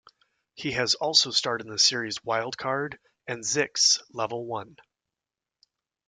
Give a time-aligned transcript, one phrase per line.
[0.55, 4.77] He has also starred in the series "Wild Card" and "Zixx: Level One".